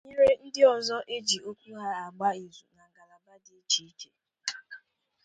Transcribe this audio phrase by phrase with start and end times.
[0.07, 4.09] tinyere ndị ọzọ e ji okwu ha agba ìzù na ngalaba dị iche iche.